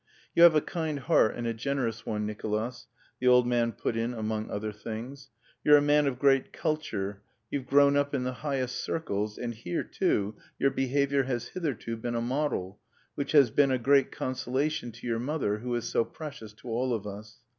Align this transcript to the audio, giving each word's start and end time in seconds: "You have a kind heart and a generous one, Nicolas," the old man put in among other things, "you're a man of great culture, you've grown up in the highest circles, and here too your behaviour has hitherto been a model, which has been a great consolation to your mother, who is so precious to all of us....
"You 0.33 0.41
have 0.41 0.55
a 0.55 0.61
kind 0.61 0.97
heart 0.99 1.35
and 1.35 1.45
a 1.45 1.53
generous 1.53 2.07
one, 2.07 2.25
Nicolas," 2.25 2.87
the 3.19 3.27
old 3.27 3.45
man 3.45 3.71
put 3.71 3.95
in 3.95 4.15
among 4.15 4.49
other 4.49 4.71
things, 4.71 5.29
"you're 5.63 5.77
a 5.77 5.81
man 5.83 6.07
of 6.07 6.17
great 6.17 6.51
culture, 6.51 7.21
you've 7.51 7.67
grown 7.67 7.95
up 7.95 8.15
in 8.15 8.23
the 8.23 8.33
highest 8.41 8.77
circles, 8.83 9.37
and 9.37 9.53
here 9.53 9.83
too 9.83 10.37
your 10.57 10.71
behaviour 10.71 11.21
has 11.25 11.49
hitherto 11.49 11.97
been 11.97 12.15
a 12.15 12.19
model, 12.21 12.79
which 13.13 13.33
has 13.33 13.51
been 13.51 13.69
a 13.69 13.77
great 13.77 14.11
consolation 14.11 14.91
to 14.91 15.05
your 15.05 15.19
mother, 15.19 15.59
who 15.59 15.75
is 15.75 15.85
so 15.87 16.03
precious 16.03 16.53
to 16.53 16.67
all 16.69 16.95
of 16.95 17.05
us.... 17.05 17.37